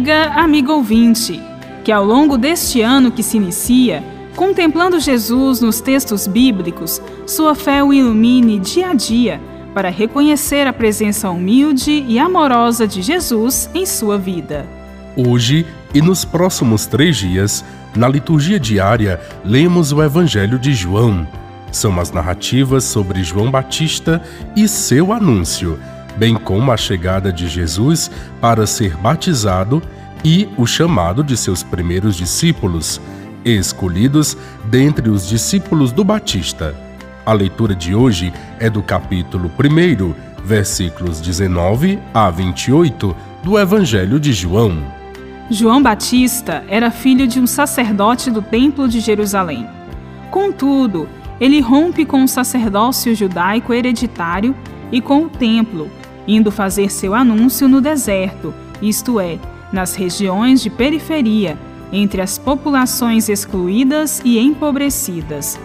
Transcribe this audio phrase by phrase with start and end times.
[0.00, 1.42] Amiga, amigo ouvinte,
[1.84, 4.02] que ao longo deste ano que se inicia,
[4.34, 9.38] contemplando Jesus nos textos bíblicos, sua fé o ilumine dia a dia
[9.74, 14.66] para reconhecer a presença humilde e amorosa de Jesus em sua vida.
[15.14, 17.62] Hoje e nos próximos três dias,
[17.94, 21.28] na liturgia diária, lemos o Evangelho de João.
[21.70, 24.22] São as narrativas sobre João Batista
[24.56, 25.78] e seu anúncio,
[26.20, 28.10] bem como a chegada de Jesus
[28.42, 29.82] para ser batizado
[30.22, 33.00] e o chamado de seus primeiros discípulos,
[33.42, 36.76] escolhidos dentre os discípulos do Batista.
[37.24, 44.34] A leitura de hoje é do capítulo 1, versículos 19 a 28 do Evangelho de
[44.34, 44.76] João.
[45.50, 49.66] João Batista era filho de um sacerdote do Templo de Jerusalém.
[50.30, 51.08] Contudo,
[51.40, 54.54] ele rompe com o sacerdócio judaico hereditário
[54.92, 55.90] e com o templo,
[56.36, 59.38] indo fazer seu anúncio no deserto, isto é,
[59.72, 61.58] nas regiões de periferia,
[61.92, 65.58] entre as populações excluídas e empobrecidas.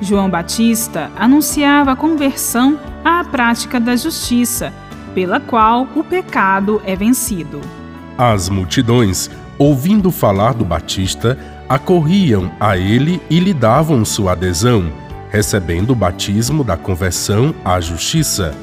[0.00, 4.72] João Batista anunciava a conversão à prática da justiça,
[5.14, 7.60] pela qual o pecado é vencido.
[8.16, 9.28] As multidões,
[9.58, 14.90] ouvindo falar do Batista, acorriam a ele e lhe davam sua adesão,
[15.30, 18.54] recebendo o batismo da conversão à justiça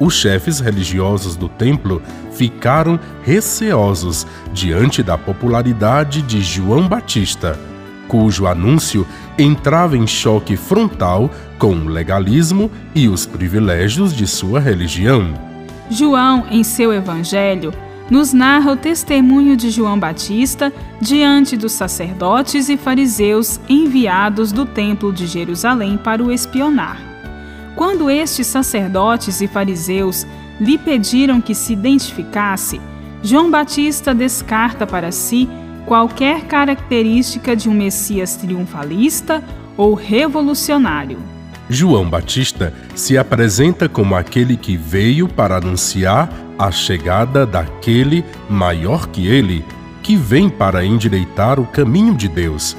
[0.00, 2.00] os chefes religiosos do templo
[2.32, 7.58] ficaram receosos diante da popularidade de João Batista,
[8.06, 9.06] cujo anúncio
[9.38, 15.34] entrava em choque frontal com o legalismo e os privilégios de sua religião.
[15.90, 17.72] João, em seu evangelho,
[18.10, 25.12] nos narra o testemunho de João Batista diante dos sacerdotes e fariseus enviados do Templo
[25.12, 27.07] de Jerusalém para o espionar.
[27.78, 30.26] Quando estes sacerdotes e fariseus
[30.60, 32.80] lhe pediram que se identificasse,
[33.22, 35.48] João Batista descarta para si
[35.86, 39.44] qualquer característica de um Messias triunfalista
[39.76, 41.20] ou revolucionário.
[41.70, 49.28] João Batista se apresenta como aquele que veio para anunciar a chegada daquele maior que
[49.28, 49.64] ele,
[50.02, 52.76] que vem para endireitar o caminho de Deus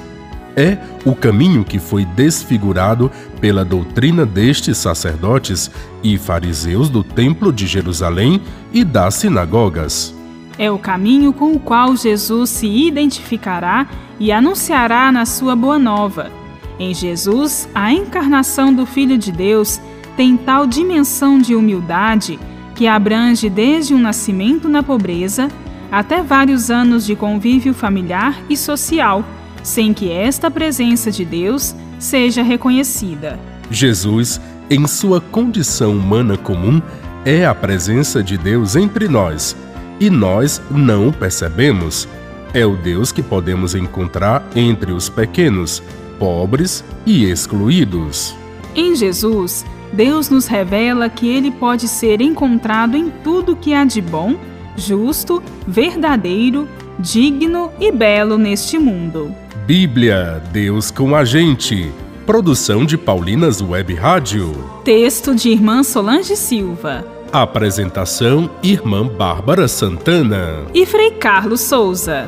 [0.60, 3.10] é o caminho que foi desfigurado
[3.40, 5.72] pela doutrina destes sacerdotes
[6.04, 8.42] e fariseus do Templo de Jerusalém
[8.74, 10.14] e das sinagogas.
[10.58, 13.88] É o caminho com o qual Jesus se identificará
[14.20, 16.30] e anunciará na sua boa nova.
[16.78, 19.80] Em Jesus, a encarnação do Filho de Deus
[20.18, 22.38] tem tal dimensão de humildade
[22.76, 25.48] que abrange desde um nascimento na pobreza
[25.90, 29.24] até vários anos de convívio familiar e social
[29.64, 33.40] sem que esta presença de Deus seja reconhecida.
[33.70, 34.40] Jesus,
[34.70, 36.82] em sua condição humana comum,
[37.26, 39.56] é a presença de Deus entre nós
[40.00, 42.08] e nós não o percebemos.
[42.54, 45.84] É o Deus que podemos encontrar entre os pequenos,
[46.18, 48.36] pobres e excluídos.
[48.76, 54.02] Em Jesus, Deus nos revela que ele pode ser encontrado em tudo que há de
[54.02, 54.36] bom,
[54.76, 56.68] justo, verdadeiro,
[57.00, 59.34] digno e belo neste mundo.
[59.66, 61.92] Bíblia, Deus com a gente.
[62.26, 64.52] Produção de Paulinas Web Rádio.
[64.84, 67.06] Texto de Irmã Solange Silva.
[67.32, 70.66] Apresentação: Irmã Bárbara Santana.
[70.74, 72.28] E Frei Carlos Souza.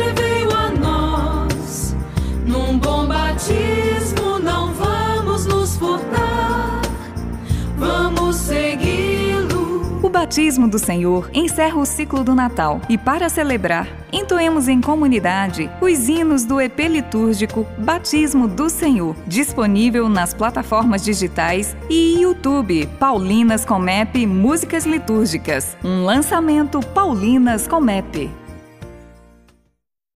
[10.31, 16.07] Batismo do Senhor encerra o ciclo do Natal e, para celebrar, entoemos em comunidade os
[16.07, 24.25] hinos do EP litúrgico Batismo do Senhor, disponível nas plataformas digitais e YouTube Paulinas Comep
[24.25, 28.40] Músicas Litúrgicas, um lançamento Paulinas Comep.